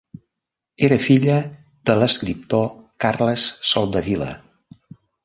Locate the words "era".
0.85-0.95